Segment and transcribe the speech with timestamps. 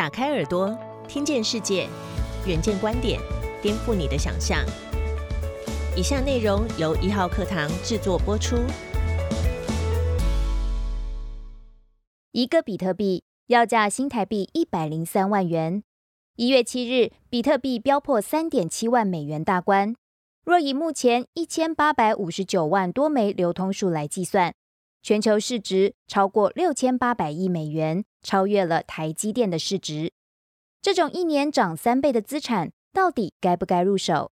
[0.00, 0.74] 打开耳朵，
[1.06, 1.86] 听见世界，
[2.46, 3.20] 远见观点，
[3.60, 4.64] 颠覆你的想象。
[5.94, 8.56] 以下内容由一号课堂制作播出。
[12.32, 15.82] 一个比特币要价新台币一百零三万元。
[16.36, 19.94] 一月七日，比特币飙破三点七万美元大关。
[20.46, 24.54] 若以目前一千八百五十九万多枚流通数来计算，
[25.02, 30.12] 全球市值超过六千八百亿美元，超越了台积电的市值。
[30.82, 34.30] 这种一年涨三倍的资产，到底该不该入手？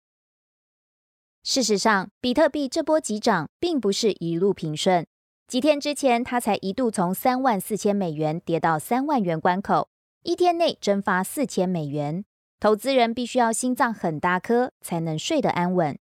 [1.44, 5.06] 事实上，比特币这波急涨并不是一路平顺。
[5.48, 9.90] 几天之前，它才一度从三万四千美元跌到三万元关口，
[10.24, 12.24] 一天内蒸发四千美元。
[12.62, 16.00] 投资人必须要心脏很大颗，才能睡得安稳。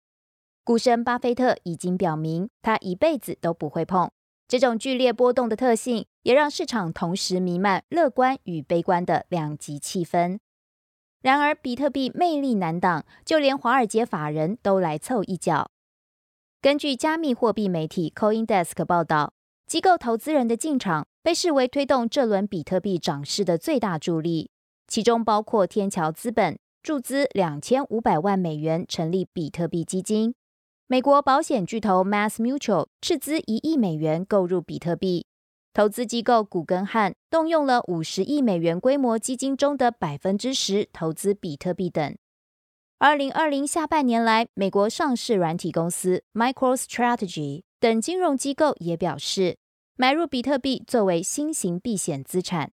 [0.63, 4.09] 股神巴菲特已经表明，他一辈子都不会碰。
[4.53, 10.39] 这种剧烈波动的特性，也让市场同时弥漫乐观与悲观的两极气氛。
[11.23, 15.71] 然而，比特币魅力难挡，就连华尔街法人都来凑一脚。
[16.61, 19.33] 根据加密货币媒体 CoinDesk 报道，
[19.67, 24.51] 机构投资人的进场被视为推动这轮比特币涨势的最大助力，
[24.87, 30.35] 其中包括天桥资本注资两千五百万美元成立比特币基金。
[30.93, 35.25] 美国保险巨头 Mass Mutual 斥资一亿美元购入比特币，
[35.73, 42.15] 投资机构古根汉动用了五十亿美元规模基金中的百分之十投资比特币等。
[42.99, 49.57] 二零二零下半年来，美国上市软体公司 MicroStrategy 等金融机构也表示
[49.97, 52.71] 买入比特币作为新型避险资产，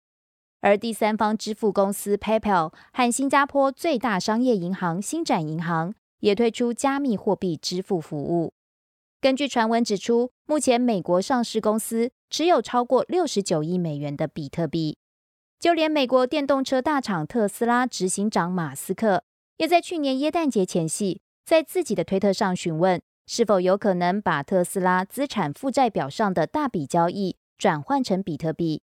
[0.62, 5.94] 而第三方支付公司 PayPal 和新加坡最大商业银行星展银行。
[6.20, 8.54] 也推出加密货币支付服务。
[9.20, 14.98] 根据传闻指出，目前美国上市公司持有超过六十九亿美元的比特币。
[15.60, 19.24] 就连美国电动车大厂特斯拉执行长马斯克，
[19.58, 28.84] 也在去年耶诞节前夕，在自己的推特上询问，是否有可能把特斯拉资产负债表上的大笔交易转换成比特币。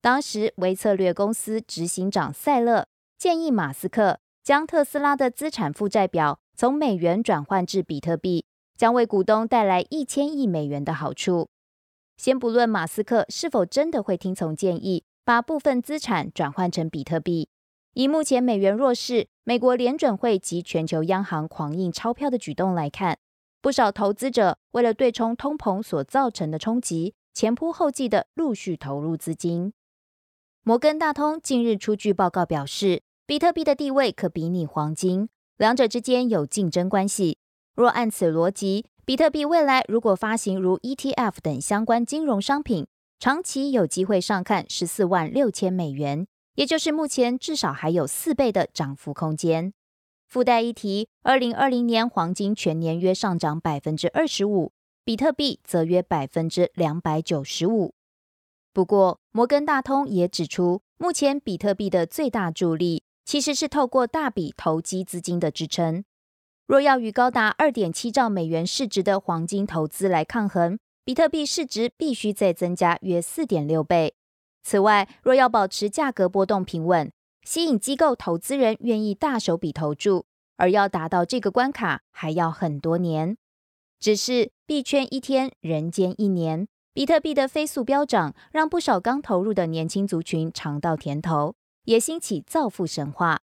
[0.00, 6.40] 当时，微策略公司执行长塞勒建议马斯克将特斯拉的资产负债表。
[6.62, 8.46] 从美元转换至比特币，
[8.76, 11.48] 将为股东带来一千亿美元的好处。
[12.16, 17.48] 先不论马斯克是否真的会听从建议，把部分资产转换成比特币，
[17.94, 23.18] 以目前美元弱势、美国联准会及全球央行狂印钞票的举动来看，
[23.60, 29.72] 不少投资者为了对冲通膨所造成的冲击，前仆后继的陆续投入资金。
[30.62, 35.28] 摩根大通近日出具报告表示，比特币的地位可比拟黄金。
[35.56, 37.38] 两者之间有竞争关系。
[37.74, 42.86] 若按此逻辑，比特币未来如果发行如 ETF 等相关金融商品，
[43.18, 49.72] 长期有机会上看十四万六千美元，也就是目前至少还有四倍的涨幅空间。
[50.28, 54.72] 附带一提，二零二零年黄金全年约上涨百分之二十五，
[55.04, 57.94] 比特币则约百分之两百九十五。
[58.72, 63.01] 不过，摩根大通也指出，目前比特币的最大助力。
[63.24, 66.04] 其实是透过大笔投机资金的支撑。
[66.66, 74.14] 若要与高达二点七兆美元市值的黄金投资来抗衡，比特币市值必须再增加约四点六倍。
[74.62, 77.10] 此外，若要保持价格波动平稳，
[77.42, 80.24] 吸引机构投资人愿意大手笔投注，
[80.56, 83.36] 而要达到这个关卡，还要很多年。
[83.98, 91.54] 只是币圈一天，人间一年，比特币的飞速飙涨，让不少刚投入的年轻族群尝到甜头。
[91.84, 93.40] 也兴起造富神话。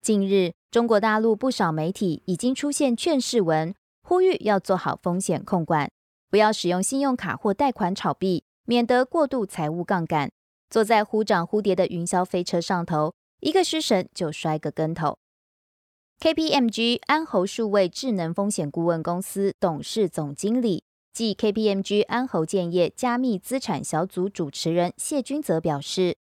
[0.00, 5.90] 近日，中国大陆不少媒体已经出现劝世文，呼吁要做好风险控管，
[6.30, 10.30] 不要使用信用卡或贷款炒币，免得过度财务杠杆。
[10.70, 15.18] 坐在忽涨忽跌的云霄飞车上头，一个失神就摔个跟头。
[16.18, 20.82] KPMG 安侯数位智能风险顾问公司董事总经理
[21.12, 26.16] 暨 KPMG 安侯建业加密资产小组主持人谢君泽表示。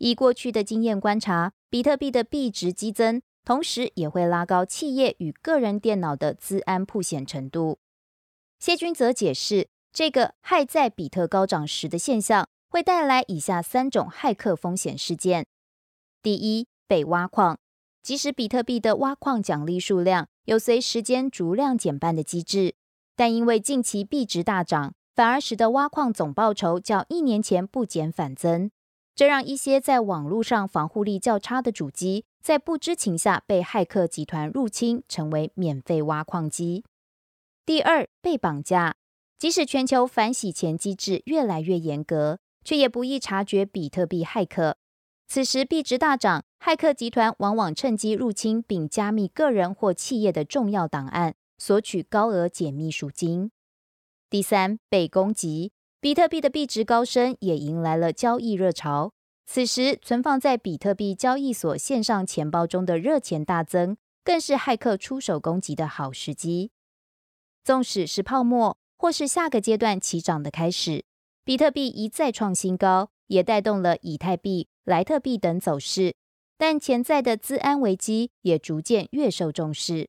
[0.00, 7.78] 以过去的经验观察，比特币的币值激增，同时也会拉高企业与个人电脑的资安破险程度。
[8.58, 15.44] 谢军则解释，这个害在比特高涨时的现象，会带来以下三种骇客风险事件：
[16.22, 17.58] 第一，被挖矿。
[18.02, 22.74] 即使比特币的挖矿奖励数量有随时间逐量减半的机制，
[23.14, 28.70] 但因为近期币值大涨，反而使得挖矿总报酬较一年前不减反增。
[29.14, 36.84] 这让一些在网络上防护力较差的主机，在不知情下被骇客集团入侵，成为免费挖矿机。
[37.66, 38.96] 第二，被绑架。
[39.38, 44.76] 即使全球反洗钱机制越来越严格，却也不易察觉比特币骇客。
[45.28, 53.50] 此时币值大涨，骇客集团往往趁机入侵并加密个人或企业的重要档案，索取高额解密赎金。
[54.28, 55.72] 第三，被攻击，
[56.02, 59.12] 比特币的币值高升也迎来了交易热潮。
[59.44, 66.70] 此时，存放在比特币交易所线上钱包中的热钱大增，更是骇客出手攻击的好时机。
[67.62, 71.04] 纵使是泡沫，或是下个阶段起涨的开始，
[71.44, 76.14] 比特币一再创新高，也带动了以太币、莱特币等走势。
[76.56, 80.08] 但潜在的资安危机也逐渐越受重视。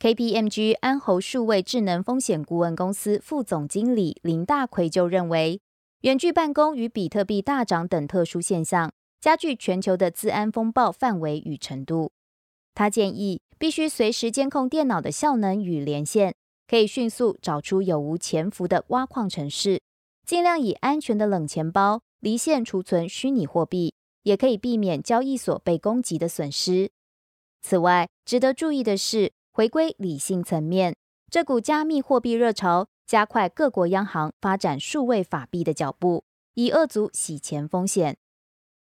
[0.00, 5.60] KPMG 安侯数位智能风险顾问公司副总经理林大奎就认为。
[6.02, 12.12] 远距办公与比特币大涨等特殊现象，加剧全球的治安风暴范围与程度。
[12.76, 16.32] 他建议必须随时监控电脑的效能与连线，
[16.68, 19.80] 可以迅速找出有无潜伏的挖矿城市，
[20.24, 23.92] 尽量以安全的冷钱包离线储存虚拟货币，
[24.22, 26.92] 也可以避免交易所被攻击的损失。
[27.60, 30.94] 此外，值得注意的是，回归理性层面，
[31.32, 32.86] 这股加密货币热潮。
[33.08, 36.22] 加快各国央行发展数位法币的脚步，
[36.54, 38.16] 以遏阻洗钱风险。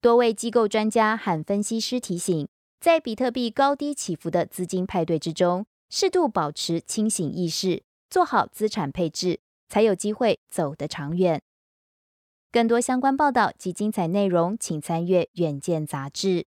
[0.01, 2.47] 多位机构专家和分析师提醒，
[2.79, 11.43] 在比特币高低起伏的资金派对之中，适度保持清醒意识，做好资产配置，才有机会走得长远。
[12.53, 16.47] 更多相关报道及精彩内容，请参阅《远见》杂志。